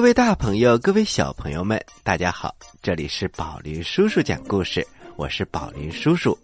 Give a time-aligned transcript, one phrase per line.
[0.00, 2.54] 各位大朋友，各位小朋友们，大家好！
[2.82, 4.82] 这里是宝林叔叔讲故事，
[5.14, 6.36] 我是宝林叔叔。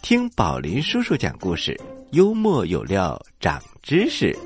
[0.00, 1.76] 听宝林叔叔讲故事，
[2.12, 4.38] 幽默有料，长知识。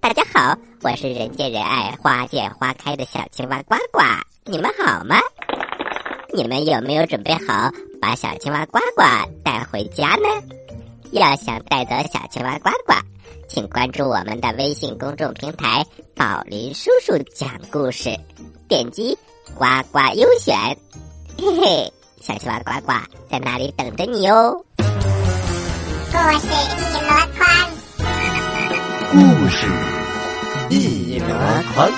[0.00, 4.02] 大家好，我是人见人爱、花见花开的小青蛙呱呱，
[4.44, 5.14] 你们好吗？
[6.34, 7.70] 你们有没有准备好
[8.00, 9.04] 把小青蛙呱呱
[9.44, 10.26] 带回家呢？
[11.12, 12.94] 要想带走小青蛙呱呱。
[13.48, 15.84] 请关注我们的微信公众平台
[16.16, 18.08] “宝林叔叔讲故事”，
[18.66, 19.16] 点击
[19.54, 20.56] “呱呱优选”，
[21.36, 22.92] 嘿嘿，小青蛙呱呱
[23.28, 24.64] 在那里等着你哦。
[24.76, 26.46] 故事
[26.78, 27.46] 一箩筐，
[29.10, 29.66] 故事
[30.70, 31.26] 一箩
[31.74, 31.92] 筐。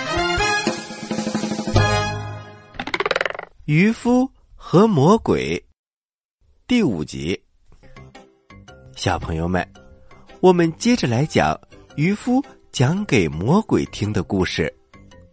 [3.66, 5.64] 渔夫和魔鬼
[6.66, 7.43] 第五集，
[8.96, 9.66] 小朋友们。
[10.40, 11.58] 我们接着来讲
[11.96, 14.72] 渔夫讲给魔鬼听的故事，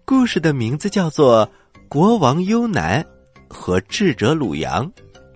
[0.06, 1.46] 故事的名字叫做
[1.90, 3.06] 《国王幽南
[3.50, 4.86] 和智者鲁阳》。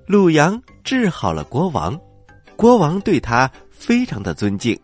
[0.06, 2.00] 鲁阳治好了国王，
[2.56, 4.80] 国王对他非常的尊敬，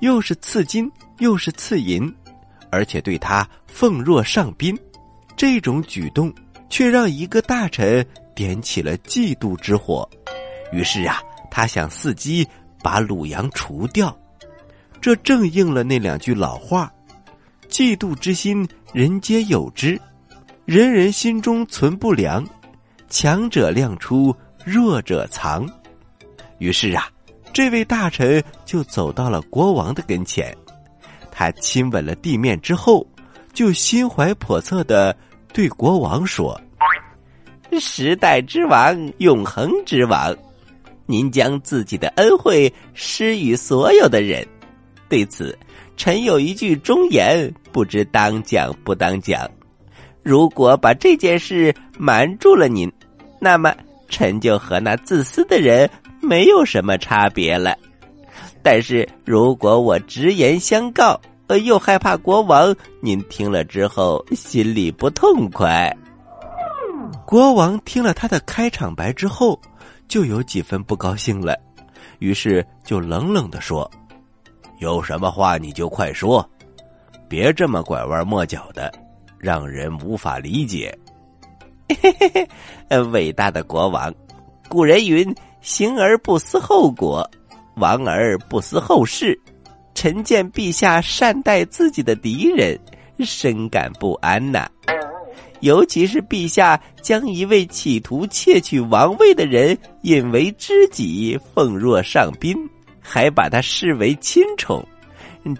[0.00, 2.12] 又是赐金又是赐银，
[2.70, 4.76] 而且对他奉若上宾。
[5.36, 6.32] 这种举动
[6.68, 8.04] 却让一个大臣
[8.34, 10.08] 点起了嫉妒之火，
[10.72, 12.46] 于是啊，他想伺机。
[12.80, 14.16] 把鲁阳除掉，
[15.00, 16.90] 这正应了那两句老话
[17.68, 20.00] ：“嫉妒之心，人皆有之，
[20.64, 22.46] 人人心中存不良，
[23.08, 24.32] 强者亮出，
[24.64, 25.68] 弱者藏。”
[26.58, 27.10] 于是啊，
[27.52, 30.56] 这位大臣就走到了国王的跟前，
[31.32, 33.04] 他亲吻了地面之后，
[33.52, 35.14] 就心怀叵测的
[35.52, 36.58] 对国王说
[37.80, 40.32] ：“时代之王，永恒之王。”
[41.10, 44.46] 您将自己的恩惠施予所有的人，
[45.08, 45.58] 对此，
[45.96, 49.50] 臣有一句忠言，不知当讲不当讲。
[50.22, 52.92] 如果把这件事瞒住了您，
[53.40, 53.74] 那么
[54.10, 55.88] 臣就和那自私的人
[56.20, 57.74] 没有什么差别了。
[58.62, 65.90] 但是如果我直言相告，呃，又害怕国王您听了之后心里不痛快。
[67.24, 69.58] 国王听了他的开场白之后。
[70.08, 71.56] 就有几分不高兴了，
[72.18, 73.88] 于是就冷冷的说
[74.80, 76.48] ：“有什么话你就快说，
[77.28, 78.92] 别这么拐弯抹角的，
[79.38, 80.96] 让人无法理解。”
[82.02, 82.48] 嘿嘿
[82.88, 84.12] 嘿，伟大的国王，
[84.68, 87.28] 古人云：“行而不思后果，
[87.76, 89.38] 亡而不思后事。”
[89.94, 92.78] 臣见陛下善待自己的敌人，
[93.18, 94.70] 深感不安呐。
[95.60, 102.56] 尤其是陛下将一位企图窃取王位的人引为知己，奉若上宾，
[103.00, 104.86] 还把他视为亲宠，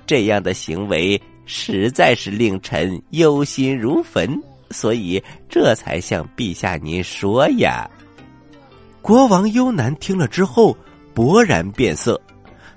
[0.06, 7.88] 这样的行为实在是令臣忧心如焚，所以这才向陛下您说呀。
[9.02, 10.76] 国王幽南听了之后
[11.14, 12.20] 勃然变色，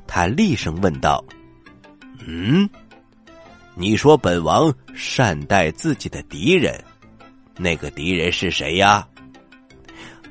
[0.07, 1.23] 他厉声问道
[2.25, 2.69] ：“嗯，
[3.75, 6.81] 你说本王善待自己的敌人？”
[7.57, 9.07] 那个敌人是谁呀？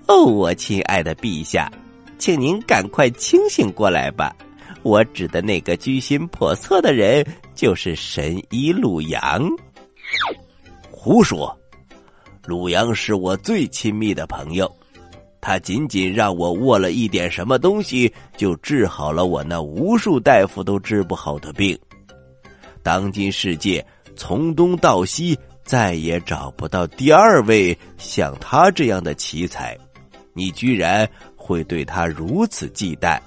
[0.07, 1.71] 哦，我亲爱的陛下，
[2.19, 4.35] 请您赶快清醒过来吧！
[4.83, 7.25] 我指的那个居心叵测的人，
[7.55, 9.49] 就是神医鲁阳。
[10.91, 11.57] 胡说！
[12.47, 14.75] 鲁阳是我最亲密的朋友，
[15.41, 21.79] 他仅仅让我握了一点什么东西，就治好了我那无数大夫都治不好的病。
[22.83, 25.39] 当今世界，从东到西。
[25.71, 29.79] 再也找不到第二位像他这样的奇才，
[30.33, 33.21] 你居然会对他如此忌惮，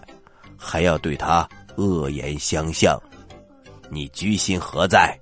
[0.58, 1.48] 还要对他
[1.78, 3.02] 恶言相向，
[3.90, 5.18] 你居心何在？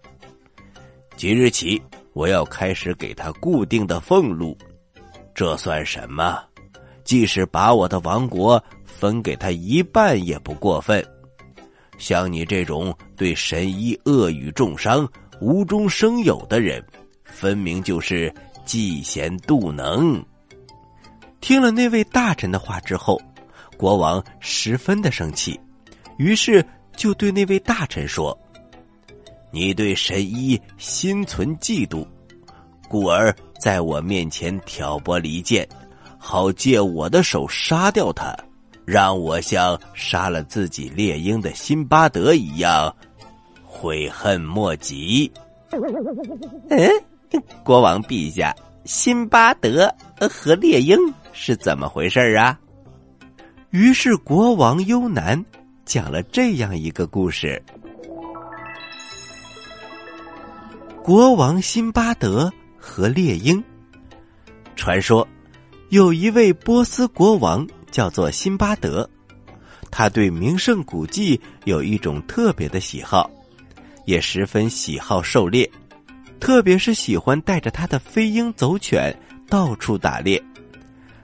[1.15, 1.79] 即日起，
[2.13, 4.57] 我要开始给他固定的俸禄，
[5.35, 6.44] 这算什么？
[7.03, 11.06] 即使把我的王国分给他一半也不过分。
[12.00, 15.07] 像你这种对神医恶语重伤、
[15.39, 16.83] 无中生有的人。
[17.31, 18.31] 分明就是
[18.66, 20.24] 嫉贤妒能。
[21.39, 23.19] 听了那位大臣的话之后，
[23.75, 25.60] 国王十分的生气，
[26.18, 26.63] 于是
[26.95, 28.38] 就对那位大臣说
[29.51, 32.06] ：“你对神医心存嫉妒，
[32.88, 35.68] 故而在我面前挑拨离间，
[36.19, 38.38] 好借我的手杀掉他，
[38.86, 42.95] 让我像杀了自己猎鹰的辛巴德一样
[43.63, 45.31] 悔恨莫及。
[46.69, 46.89] ”嗯。
[47.63, 48.56] 国王陛下，
[48.86, 49.94] 辛巴德
[50.30, 50.98] 和猎鹰
[51.31, 52.60] 是怎么回事啊？
[53.69, 55.44] 于是国王优南
[55.86, 57.63] 讲了这样一个故事：
[61.04, 63.63] 国王辛巴德和猎鹰。
[64.75, 65.27] 传说，
[65.89, 69.10] 有一位波斯国王叫做辛巴德，
[69.89, 73.30] 他对名胜古迹有一种特别的喜好，
[74.06, 75.69] 也十分喜好狩猎，
[76.41, 79.15] 特别是喜欢带着他的飞鹰走犬
[79.47, 80.41] 到处打猎。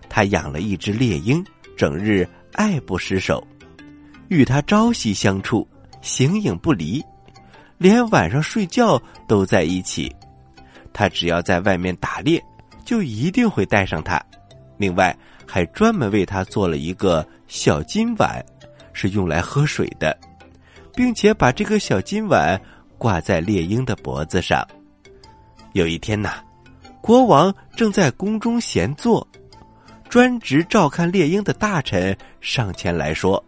[0.08, 1.44] 他养了一只猎鹰，
[1.76, 3.46] 整日爱不释手，
[4.28, 5.68] 与他朝夕相处，
[6.02, 7.04] 形影不离。
[7.80, 10.16] 连晚上睡觉都在一起，
[10.94, 12.42] 他只要在外面打猎，
[12.86, 14.24] 就一定会带上它。
[14.78, 15.16] 另外，
[15.48, 18.44] 还专门为他做了一个小金碗，
[18.94, 20.16] 是用来喝水的，
[20.96, 22.60] 并且把这个小金碗
[23.00, 24.66] 挂在猎鹰的脖子上。
[25.78, 26.42] 有一天呐，
[27.02, 29.26] 国王正在宫中闲坐，
[30.10, 33.44] 专职照看猎鹰的大臣上前来说：“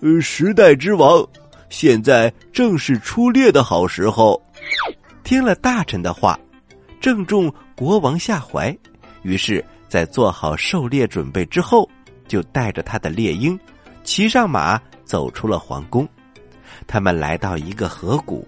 [0.00, 1.26] 呃，时代之王。”
[1.70, 4.40] 现在正是出猎的好时候。
[5.24, 6.38] 听了大臣的话，
[7.00, 8.76] 正中国王下怀，
[9.22, 11.90] 于是，在做好狩猎准备之后，
[12.28, 13.58] 就带着他的猎鹰，
[14.04, 16.08] 骑上马走出了皇宫。
[16.86, 18.46] 他们来到一个河谷，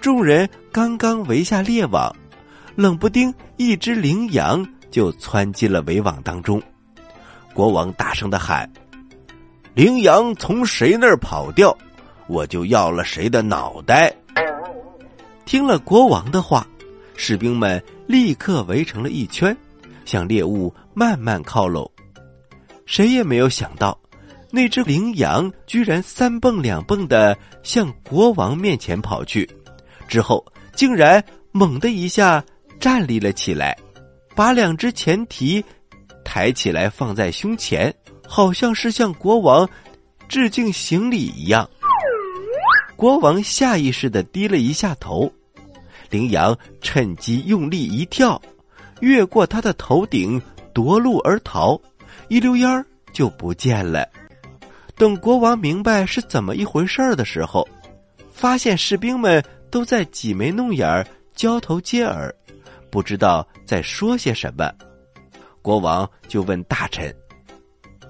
[0.00, 2.14] 众人刚刚围下猎网，
[2.80, 6.62] 冷不丁一只羚羊就窜进了围网当中。
[7.52, 8.72] 国王大声的喊
[9.76, 11.76] ：“羚羊从谁那儿跑掉？”
[12.26, 14.10] 我就要了谁的脑袋。
[15.44, 16.66] 听了国王的话，
[17.16, 19.54] 士兵们立刻围成了一圈，
[20.06, 21.90] 向猎物慢慢靠拢。
[22.86, 24.00] 谁也没有想到，
[24.50, 29.46] 那只羚羊居然三蹦两蹦的向国王面前跑去，
[30.08, 30.42] 之后
[30.74, 31.22] 竟然
[31.52, 32.42] 猛的一下
[32.80, 33.76] 站立了起来，
[34.34, 35.62] 把两只前蹄
[36.24, 37.94] 抬起来放在胸前，
[38.26, 39.68] 好像是向国王
[40.28, 41.68] 致敬行礼一样。
[42.96, 45.30] 国王下意识的低了一下头，
[46.08, 48.40] 羚羊趁机用力一跳，
[49.00, 50.40] 越过他的头顶
[50.72, 51.80] 夺路而逃，
[52.28, 54.08] 一溜烟儿就不见了。
[54.96, 57.66] 等国王明白是怎么一回事儿的时候，
[58.32, 62.34] 发现士兵们都在挤眉弄眼儿、交头接耳，
[62.90, 64.70] 不知道在说些什么。
[65.62, 67.14] 国王就问大臣：“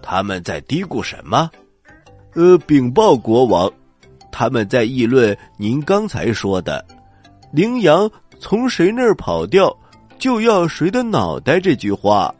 [0.02, 1.50] 他们在嘀咕什么
[2.34, 3.70] ？”“呃，禀报国王。”
[4.32, 6.86] 他们在议论您刚才说的
[7.52, 8.08] “羚羊
[8.38, 9.76] 从谁那儿跑掉，
[10.20, 12.32] 就要谁的脑袋”这句话。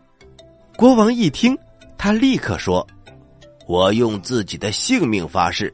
[0.76, 1.59] 国王一听，
[1.99, 2.87] 他立刻说
[3.66, 5.70] ：“我用自己的性命发誓，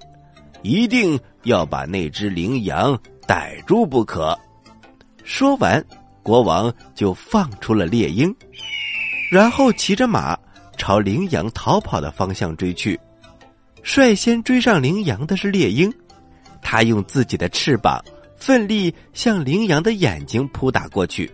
[0.63, 4.37] 一定要把那只羚羊逮住不可。”
[5.23, 5.85] 说完，
[6.27, 8.35] 国王就放出了猎鹰，
[9.31, 10.37] 然后骑着马
[10.77, 12.99] 朝羚羊逃跑的方向追去。
[13.85, 15.89] 率先追上羚羊的是猎鹰。
[16.61, 18.05] 他用自己的翅膀
[18.37, 21.31] 奋力向羚羊的眼睛扑打过去，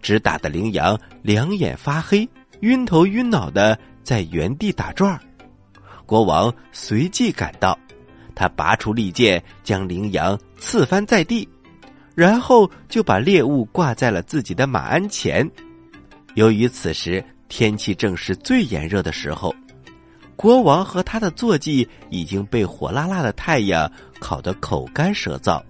[0.00, 2.28] 只打得羚羊两眼发黑、
[2.60, 5.18] 晕头晕脑的在原地打转儿。
[6.06, 7.76] 国王随即赶到，
[8.36, 11.48] 他拔出利剑将羚羊刺翻在地，
[12.20, 15.50] 然后就把猎物挂在了自己的马鞍前。
[16.34, 19.54] 由于此时天气正是最炎热的时候。
[20.36, 25.62] 国王和他的坐骑已经被火辣辣的太阳烤得口干舌燥，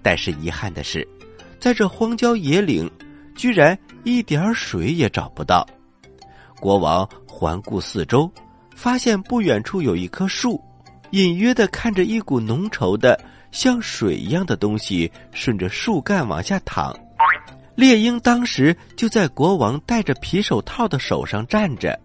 [0.00, 1.06] 但是遗憾的是，
[1.60, 2.90] 在这荒郊野岭，
[3.36, 5.66] 居然一点水也找不到。
[6.58, 8.30] 国王环顾四周，
[8.74, 10.58] 发现不远处有一棵树，
[11.10, 13.18] 隐约的看着一股浓稠的
[13.50, 16.94] 像水一样的东西顺着树干往下淌。
[17.74, 21.98] 猎鹰当时就在国王戴着皮手套的手上站着。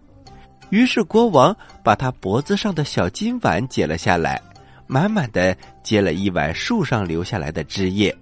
[0.70, 4.40] 于是国王把他脖子上的小金碗解了下来，
[4.86, 8.16] 满满的接了一碗树上留下来的汁液。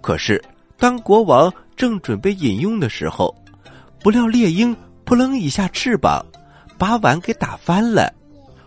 [0.00, 0.42] 可是，
[0.78, 3.34] 当国王正准备饮用的时候，
[4.00, 6.24] 不料猎鹰扑棱一下翅膀，
[6.78, 8.12] 把碗给打翻了。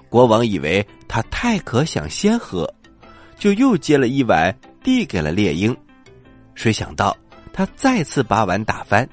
[0.10, 2.72] 国王以为他太渴想先喝，
[3.38, 5.76] 就又接了一碗递给了猎鹰。
[6.56, 7.16] 谁想到
[7.52, 9.08] 他再次把碗打翻，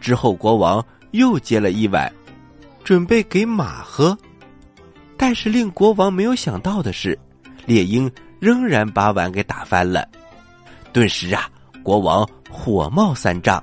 [0.00, 2.12] 之后国王又接了一碗。
[2.84, 4.16] 准备给马喝，
[5.16, 7.18] 但是令国王没有想到的是，
[7.64, 10.08] 猎鹰仍然把碗给打翻了。
[10.92, 11.50] 顿时啊，
[11.82, 13.60] 国王火冒三丈，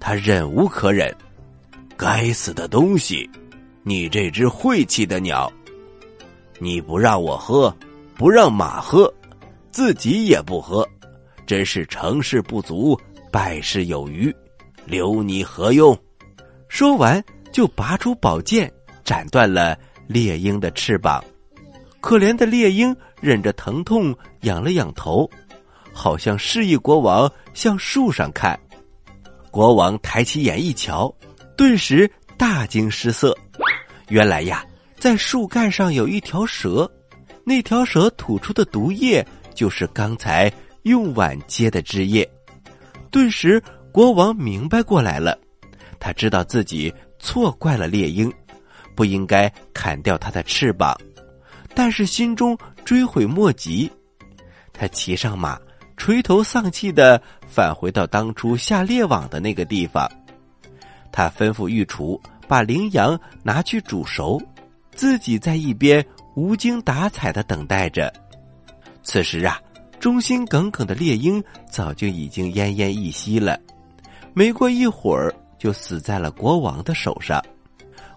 [0.00, 1.14] 他忍无可忍
[1.98, 3.28] ：“该死的东西，
[3.82, 5.52] 你这只晦气的鸟！
[6.58, 7.76] 你不让我喝，
[8.16, 9.12] 不让马喝，
[9.70, 10.88] 自己也不喝，
[11.46, 12.98] 真是成事不足，
[13.30, 14.34] 败事有余，
[14.84, 15.96] 留你何用？”
[16.68, 17.22] 说完。
[17.52, 18.70] 就拔出宝剑，
[19.02, 21.24] 斩断了猎鹰的翅膀。
[22.02, 25.30] 可怜的猎鹰忍着疼痛，仰了仰头，
[25.90, 28.60] 好像示意国王向树上看。
[29.50, 31.10] 国王抬起眼一瞧，
[31.56, 33.34] 顿时大惊失色。
[34.08, 34.62] 原来呀，
[34.98, 36.90] 在树干上有一条蛇，
[37.48, 39.24] 那条蛇吐出的毒液
[39.54, 42.28] 就是刚才用碗接的汁液。
[43.08, 43.62] 顿时，
[43.92, 45.38] 国王明白过来了，
[46.00, 48.30] 他知道自己错怪了猎鹰，
[48.96, 50.92] 不应该砍掉它的翅膀，
[51.72, 53.88] 但是心中追悔莫及。
[54.72, 55.56] 他骑上马，
[55.96, 60.10] 垂头丧气的返回到当初下猎网的那个地方。
[61.12, 64.42] 他吩咐御厨把羚羊拿去煮熟，
[64.96, 68.12] 自己在一边无精打采的等待着。
[69.04, 69.60] 此时啊，
[70.00, 73.60] 忠心耿耿的猎鹰早就已经奄奄一息了，
[74.34, 77.40] 没过一会儿就死在了国王的手上。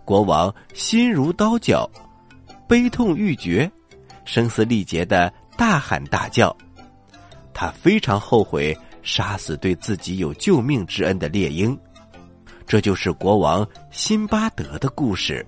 [0.03, 1.87] 国王心如刀绞，
[2.67, 3.69] 悲痛欲绝，
[4.25, 5.31] 声嘶力竭的。
[5.57, 6.55] 大喊大叫，
[7.53, 11.77] 他非常后悔杀死对自己有救命之恩的猎鹰。
[12.65, 15.45] 这就是国王辛巴德的故事。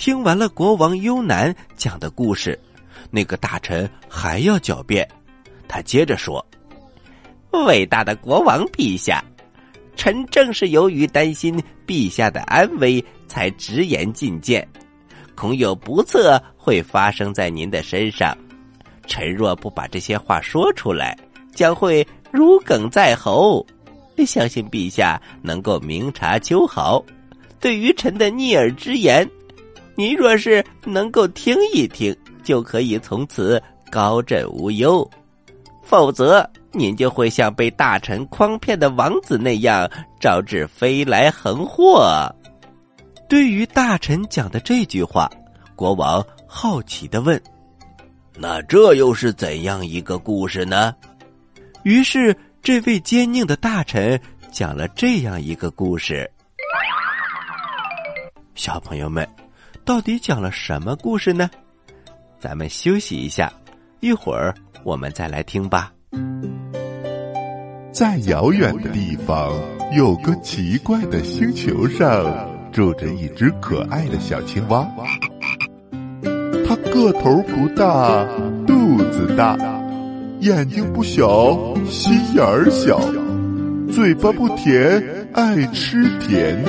[0.00, 2.58] 听完了国王优南讲的故事，
[3.10, 5.06] 那个大臣还要狡辩。
[5.68, 6.44] 他接着说
[7.66, 9.22] ：“伟大的国王陛下，
[9.96, 14.66] 臣正是由于担心陛下的安危，才直言进谏，
[15.34, 18.34] 恐有不测会发生在您的身上。”
[19.06, 21.14] 臣若不把这些话说出来，
[21.54, 23.66] 将会如鲠在喉。
[24.26, 27.04] 相信陛下能够明察秋毫，
[27.60, 29.28] 对于臣的逆耳之言，
[29.96, 35.08] 您若是能够听一听，就可以从此高枕无忧；
[35.82, 42.34] 否则，您就会像被大臣诓骗的王子那样，招致飞来横祸。
[43.28, 45.30] 对于大臣讲的这句话，
[45.76, 47.40] 国王好奇的问。
[48.36, 50.94] 那这又是怎样一个故事呢？
[51.82, 54.18] 于是，这位坚硬的大臣
[54.50, 56.30] 讲了这样一个故事。
[58.54, 59.28] 小朋友们，
[59.90, 61.50] 到底讲了什么故事呢？
[62.38, 63.52] 咱们休息一下，
[63.98, 64.54] 一会儿
[64.84, 65.92] 我们再来听吧。
[67.90, 69.52] 在遥远的地方，
[69.92, 72.24] 有个奇怪的星球上，
[72.70, 74.88] 住着一只可爱的小青蛙。
[76.68, 78.24] 它个头不大，
[78.68, 79.58] 肚子大，
[80.38, 83.00] 眼睛不小，心眼儿小，
[83.92, 86.64] 嘴巴不甜，爱吃甜，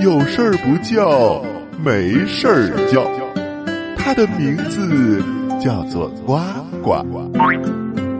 [0.00, 1.44] 有事儿不叫，
[1.82, 3.04] 没事儿叫。
[3.96, 5.22] 它的名字
[5.58, 6.38] 叫做呱
[6.82, 7.02] 呱。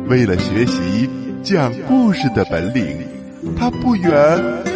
[0.09, 1.09] 为了学习
[1.43, 3.07] 讲故事的本领，
[3.59, 4.11] 它不远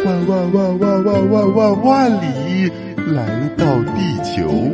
[0.05, 2.71] 万万万万万万万万里
[3.13, 4.71] 来到地球。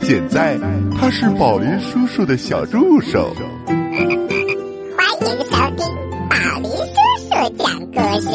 [0.00, 0.58] 现在
[0.98, 3.34] 他是宝林叔叔的小助手。
[3.66, 5.84] 欢迎收听
[6.30, 6.96] 宝林叔
[7.28, 8.28] 叔讲故事，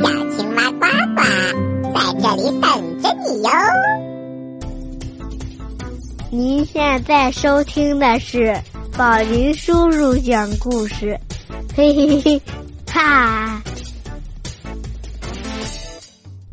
[0.00, 0.02] 小
[0.36, 0.84] 青蛙呱
[1.14, 1.22] 呱
[1.94, 2.66] 在这里等
[3.00, 3.48] 着你哟。
[6.32, 8.56] 您现在收听的是
[8.96, 11.18] 宝林叔叔讲故事，
[11.74, 12.40] 嘿嘿嘿，
[12.86, 13.60] 哈！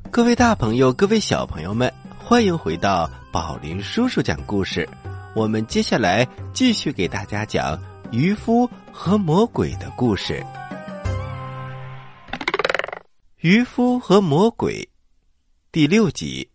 [0.10, 3.08] 各位大朋友，各位小朋友们，欢迎回到。
[3.32, 4.90] 宝林叔叔讲故事，
[5.36, 7.80] 我们接下来继续给大家讲
[8.12, 10.44] 渔夫和魔鬼的故事。
[13.42, 14.90] 渔夫和魔鬼
[15.72, 16.50] 第六集。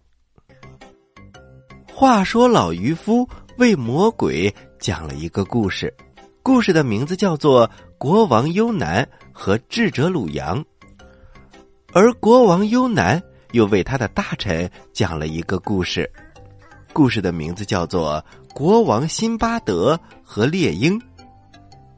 [2.03, 3.29] 话说，老渔夫
[3.59, 5.95] 为魔鬼讲了一个故事，
[6.43, 10.59] 故事的名字叫做《国王优南和智者鲁阳》，
[11.93, 16.11] 而国王优南又为他的大臣讲了一个故事。
[16.93, 18.21] 故事的名字叫做
[18.53, 20.99] 《国王辛巴德和猎鹰》，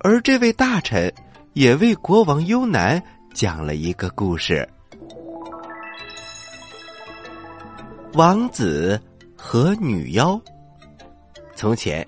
[0.00, 1.10] 而这位大臣
[1.54, 4.68] 也为国王优南讲了一个故事：
[8.12, 9.00] 王子
[9.46, 10.40] 和女妖。
[11.54, 12.04] 从前，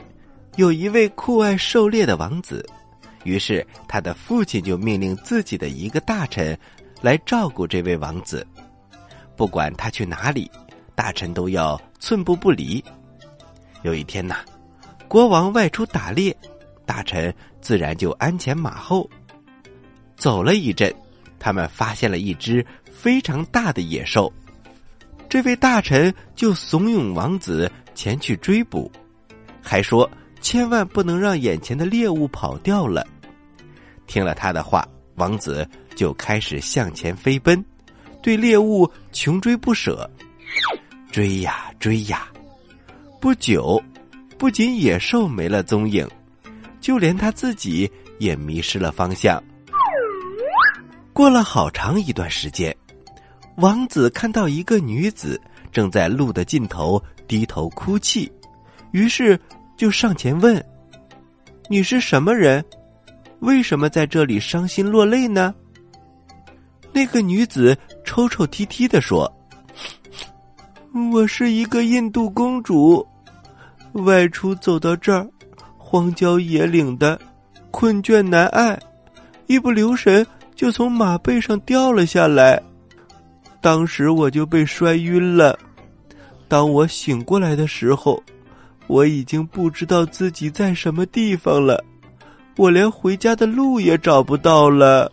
[0.56, 2.66] 有一位酷爱狩猎的王子，
[3.24, 6.58] 于是他的父亲就命令自己的一个大臣
[7.02, 8.44] 来照顾这位王子，
[9.36, 10.50] 不管他去哪里。
[10.94, 12.82] 大臣都要寸步不离。
[13.82, 14.36] 有一天呐，
[15.06, 16.34] 国王外出打猎，
[16.86, 19.08] 大臣自然就鞍前马后。
[20.16, 20.90] 走了一阵，
[21.38, 24.32] 他们发现了一只非常大的野兽。
[25.28, 28.90] 这位大臣就怂恿王子前去追捕，
[29.60, 30.08] 还说
[30.40, 33.06] 千万不能让眼前的猎物跑掉了。
[34.06, 37.62] 听了他的话，王子就开始向前飞奔，
[38.22, 40.08] 对猎物穷追不舍。
[41.10, 42.28] 追呀追呀，
[43.20, 43.82] 不久，
[44.38, 46.08] 不仅野兽没了踪影，
[46.80, 49.42] 就连他自己也迷失了方向。
[51.12, 52.74] 过了好长一段时间，
[53.56, 55.40] 王子看到一个女子
[55.72, 58.30] 正在路的尽头低头哭泣，
[58.92, 59.38] 于是
[59.76, 60.62] 就上前问
[61.68, 62.64] ：“你是什么人？
[63.40, 65.54] 为什么在这里伤心落泪呢？”
[66.92, 69.30] 那个女子抽抽啼啼的说
[71.12, 73.06] ：“我是一个印度公主，
[73.92, 75.28] 外出走到这儿，
[75.76, 77.18] 荒郊野岭的，
[77.70, 78.78] 困倦难挨，
[79.46, 82.62] 一不留神就从马背上掉了下来，
[83.66, 85.58] 当时我就被摔晕了。
[86.46, 88.22] 当我醒过来的时候，
[88.86, 91.84] 我已经不知道自己在什么地方了。”
[92.56, 95.10] 我连回家的路也找不到了。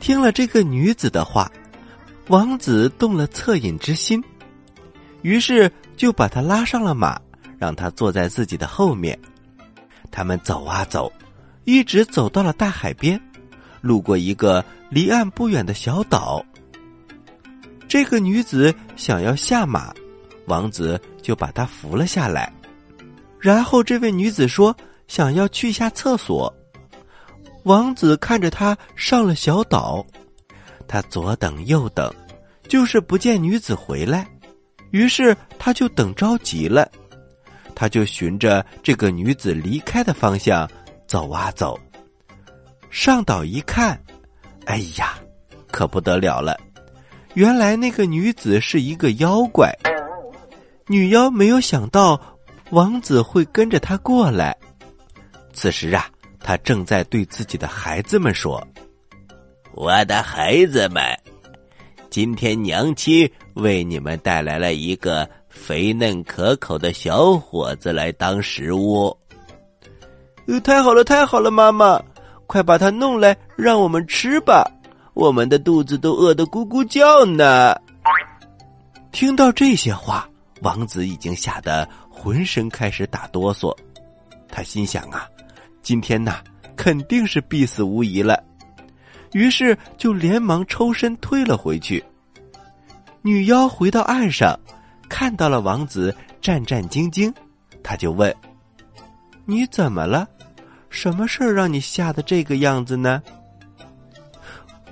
[0.00, 1.52] 听了这个女子的话，
[2.28, 4.24] 王子动了恻隐之心，
[5.20, 7.20] 于是就把她拉上了马，
[7.58, 9.18] 让她坐在自己的后面。
[10.10, 11.12] 他们走啊走，
[11.64, 13.20] 一直走到了大海边，
[13.82, 16.42] 路过一个离岸不远的小岛。
[17.88, 19.92] 这个女子想要下马，
[20.46, 22.52] 王子就把她扶了下来。
[23.40, 24.76] 然后这位女子说。
[25.08, 26.54] 想要去下厕所，
[27.62, 30.04] 王子看着她上了小岛，
[30.86, 32.12] 他左等右等，
[32.68, 34.28] 就是不见女子回来，
[34.90, 36.90] 于是他就等着急了，
[37.74, 40.70] 他就循着这个女子离开的方向
[41.06, 41.80] 走啊走，
[42.90, 43.98] 上岛一看，
[44.66, 45.18] 哎呀，
[45.70, 46.54] 可不得了了，
[47.34, 49.72] 原来那个女子是一个妖怪，
[50.86, 52.20] 女妖没有想到
[52.70, 54.56] 王子会跟着她过来。
[55.52, 56.08] 此时啊，
[56.40, 58.60] 她正在对自己的孩子们说
[59.72, 61.02] ：“我的孩子们，
[62.10, 69.16] 今天娘亲为你们带来了一个肥嫩可口的小伙子来当食物。”，
[70.64, 72.02] 太好了，太好了，妈妈，
[72.46, 74.68] 快把他弄来，让我们吃吧！
[75.18, 77.74] 我们的肚子都饿得咕咕叫呢。
[79.10, 80.28] 听到这些话，
[80.62, 83.76] 王子已经吓得浑身开始打哆嗦，
[84.48, 85.26] 他心想啊。
[85.82, 86.36] 今天呐，
[86.76, 88.40] 肯定是必死无疑了，
[89.32, 92.04] 于是就连忙抽身退了回去。
[93.20, 94.56] 女妖回到岸上，
[95.08, 97.34] 看到了王子战战兢兢，
[97.82, 98.32] 他就问
[99.44, 100.28] ：“你怎么了？
[100.90, 103.20] 什么事儿让你吓得这个样子呢？”“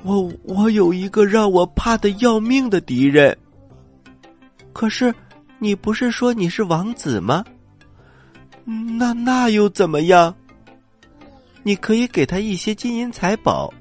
[0.06, 3.36] 我我有一个让我怕的要命的敌人。
[4.72, 5.12] ”“可是
[5.58, 7.44] 你不是说你是王子吗
[8.64, 10.34] ？”“那那又怎么样？”
[11.62, 13.72] 你可以给他一些金银财宝，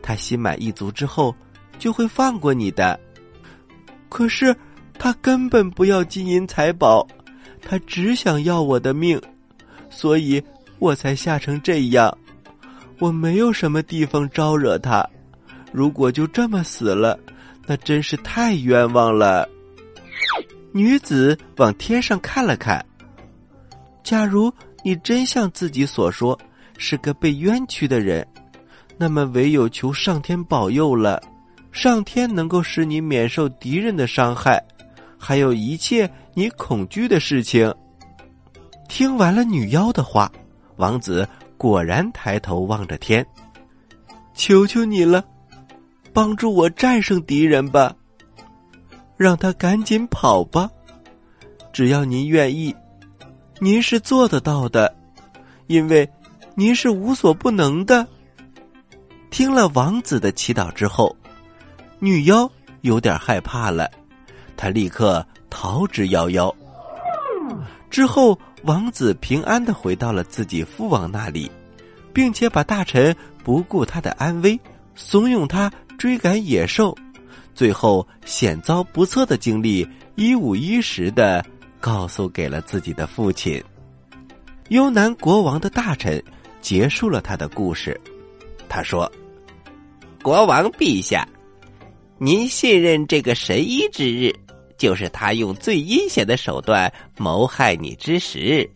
[0.00, 1.34] 他心满意足之后
[1.78, 2.98] 就会放过你的。
[4.08, 4.56] 可是
[4.98, 7.06] 他根本不要金银财宝，
[7.60, 9.20] 他只想要我的命，
[9.90, 10.42] 所以
[10.78, 12.16] 我才吓成这样。
[12.98, 15.06] 我没有什么地方招惹他，
[15.76, 17.20] 如果就这么死了，
[17.66, 19.46] 那真是太冤枉了。
[20.72, 22.82] 女子往天上看了看，
[24.02, 24.50] 假如
[24.82, 26.38] 你真像自己所说。
[26.78, 28.26] 是个被冤屈的人，
[28.98, 31.22] 那么唯有求上天保佑了。
[31.72, 34.62] 上天能够使你免受敌人的伤害，
[35.16, 37.74] 还有一切你恐惧的事情。
[38.90, 40.30] 听完了女妖的话，
[40.76, 43.26] 王子果然抬头望着天，
[44.34, 45.24] 求求你了，
[46.16, 47.94] 帮助我战胜敌人吧，
[49.18, 50.70] 让他赶紧跑吧。
[51.74, 52.74] 只要您愿意，
[53.60, 54.96] 您是做得到的，
[55.66, 56.08] 因为。
[56.58, 58.06] 您是无所不能的。
[59.28, 61.14] 听了王子的祈祷之后，
[61.98, 62.50] 女妖
[62.80, 63.90] 有点害怕了，
[64.56, 66.50] 她立刻逃之夭夭。
[67.90, 71.50] 之后，王子平安的回到了自己父王那里，
[72.10, 74.58] 并且把大臣不顾他的安危，
[74.94, 76.96] 怂恿他追赶野兽，
[77.54, 81.44] 最后险遭不测的经历一五一十的
[81.80, 83.62] 告诉给了自己的父亲。
[84.68, 86.22] 幽南国王的大臣。
[86.62, 88.00] 结束了他的故事，
[88.68, 89.08] 他说
[90.20, 91.24] ：“国王陛下，
[92.18, 94.34] 您信任这个神医之日，
[94.76, 98.68] 就是他用最阴险的手段谋害你之时。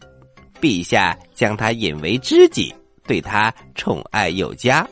[0.61, 2.73] 陛下将他引为知己，
[3.09, 4.89] 对他宠爱有加，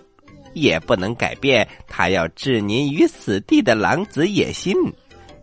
[0.55, 4.75] 也不能改变他要置您于死地的狼子野心。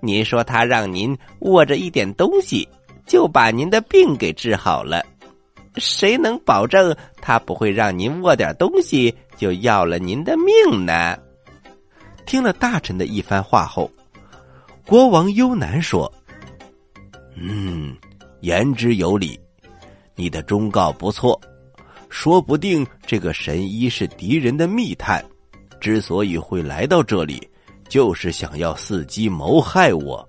[0.02, 2.68] 您说他让您握着一点东西，
[3.08, 5.04] 就把您的病给治好了。”
[5.78, 11.18] 谁能保证他不会让您握点东西就要了您的命呢？
[12.26, 13.92] 听了大臣的一番话后，
[14.86, 16.10] 国王幽南说
[17.36, 17.94] ：“嗯，
[18.40, 19.38] 言之有理，
[20.16, 21.38] 你的忠告不错。
[22.16, 25.24] 说不定这个神医是敌人的密探，
[25.82, 27.46] 之所以会来到这里，
[27.90, 30.26] 就是想要伺机谋害我，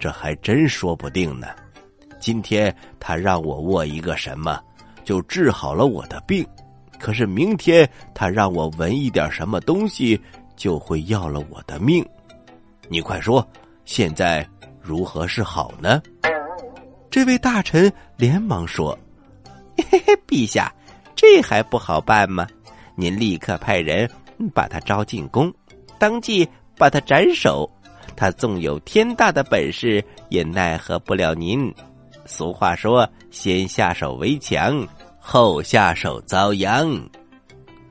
[0.00, 1.46] 这还真说不定呢。
[2.18, 4.60] 今天他让我握一个什么，
[5.04, 6.44] 就治好了我的病。
[6.98, 10.20] 可是明天他让我闻一点什么东西，
[10.56, 12.04] 就会要了我的命。
[12.88, 13.48] 你快说，
[13.84, 14.44] 现在
[14.80, 16.02] 如何是好呢？
[17.08, 18.98] 这位大臣连忙说
[19.88, 20.74] ：“嘿嘿，陛下，
[21.22, 22.44] 这还不好办吗？
[22.96, 24.10] 您立刻派人
[24.52, 25.54] 把他招进宫，
[25.96, 27.70] 当即把他斩首。
[28.16, 31.72] 他纵有天大的本事，也奈何不了您。
[32.26, 34.84] 俗话说：先下手为强。”
[35.24, 37.00] 后下手遭殃。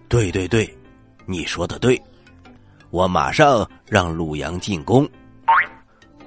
[0.10, 0.70] 对对对，
[1.26, 2.00] 你说的对，
[2.90, 5.10] 我马上让鲁阳进宫。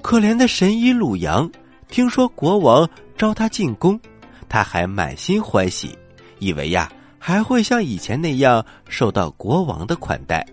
[0.00, 1.50] 可怜的神医鲁阳，
[1.88, 2.88] 听说国王
[3.18, 4.00] 召他进宫，
[4.48, 5.94] 他还满心欢喜，
[6.38, 10.46] 以为呀还会像以前那样受到国王的款待。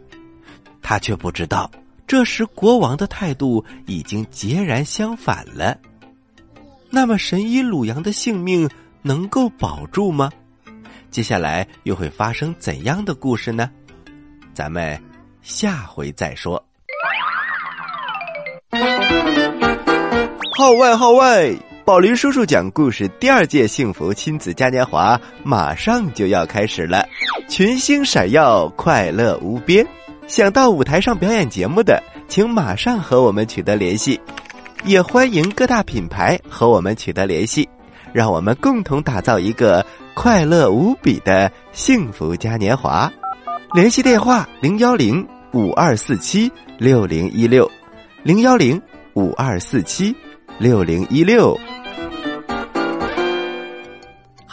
[0.82, 1.70] 他却不知道，
[2.08, 5.78] 这时国王的态度已经截然相反了。
[6.90, 8.70] 那么，神医鲁阳的性命
[9.02, 10.30] 能够保住吗？
[11.10, 13.70] 接下来又会发生怎样的故事呢？
[14.54, 15.02] 咱们
[15.42, 16.62] 下回再说。
[20.58, 21.56] 号外号外！
[21.92, 27.06] 宝林叔叔讲故事第二届幸福亲子嘉年华马上就要开始了，
[27.50, 29.86] 群星闪耀，快乐无边。
[30.26, 34.18] 想到舞台上表演节目的，请马上和我们取得联系。
[34.86, 37.68] 也欢迎各大品牌和我们取得联系，
[38.14, 39.86] 让我们共同打造一个。
[40.14, 43.12] 快乐无比的幸福嘉年华，
[43.74, 47.70] 联系电话零幺零五二四七六零一六，
[48.24, 48.82] 零幺零
[49.14, 50.16] 五二四七
[50.58, 51.60] 六零一六。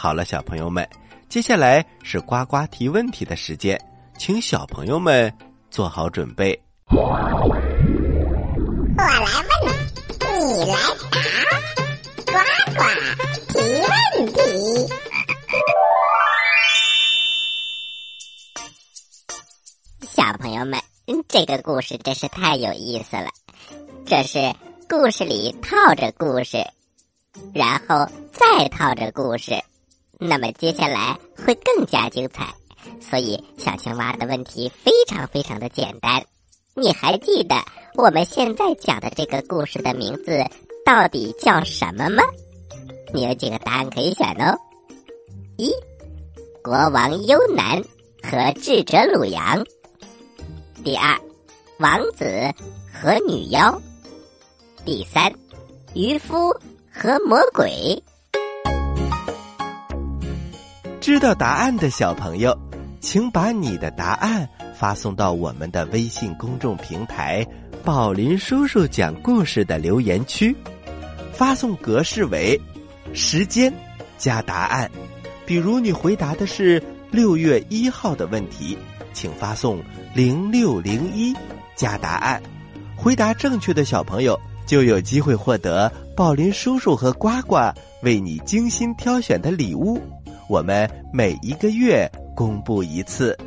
[0.01, 0.87] 好了，小朋友们，
[1.27, 3.77] 接下来是呱呱提问题的时间，
[4.17, 5.29] 请小朋友们
[5.69, 6.57] 做好准备。
[6.87, 7.51] 我来问，
[10.55, 10.77] 你来
[11.11, 11.19] 答，
[12.31, 12.31] 呱
[12.77, 12.79] 呱
[13.49, 13.91] 提问
[14.31, 14.39] 题。
[20.07, 20.79] 小朋友们，
[21.27, 23.27] 这个故事真是太有意思了。
[24.05, 24.55] 这是
[24.87, 26.65] 故事里套着故事，
[27.53, 29.61] 然后再套着故事，
[30.19, 32.53] 那么接下来会更加精彩。
[33.01, 36.23] 所以小青蛙的问题非常非常的简单。
[36.75, 37.55] 你还记得
[37.95, 40.45] 我们现在讲的这个故事的名字
[40.85, 42.23] 到底叫什么吗？
[43.13, 44.57] 你有几个答案可以选哦。
[45.57, 45.71] 一，
[46.63, 47.81] 国王优南
[48.21, 49.65] 和智者鲁阳。
[50.83, 51.19] 第二，
[51.79, 52.53] 王子
[52.93, 53.77] 和女妖；
[54.85, 55.33] 第三，
[55.93, 56.53] 渔夫
[56.91, 58.01] 和魔鬼。
[61.09, 62.55] 知道答案的小朋友，
[62.99, 67.43] 请把你的答案发送到我们的微信公众平台
[67.83, 70.55] “宝林叔叔讲故事”的留言区，
[71.33, 72.61] 发送格式为
[73.11, 73.73] 时间
[74.19, 74.87] 加答案。
[75.47, 78.77] 比如你回答的是六月一号的问题。
[79.11, 79.81] 请发送
[80.13, 81.35] 零六零一
[81.75, 82.39] 加答案，
[82.95, 87.55] 回答正确的小朋友就有机会获得宝林叔叔和呱呱
[88.03, 89.99] 为你精心挑选的礼物。
[90.49, 93.37] 我们每一个月公布一次，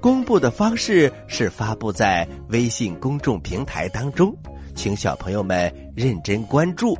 [0.00, 4.32] 公布的方式是发布在微信公众平台当中，
[4.72, 6.96] 请小朋友们认真关注。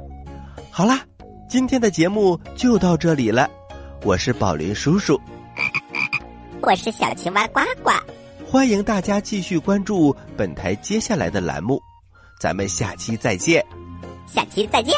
[0.72, 1.00] 好啦，
[1.48, 3.48] 今天的节目就到这里了，
[4.02, 5.20] 我是宝林叔叔。
[6.60, 7.90] 我是小青蛙呱呱，
[8.44, 11.80] 欢迎大家继续关注本台接下来的栏目，
[12.40, 13.64] 咱们下期再见，
[14.26, 14.94] 下期再见。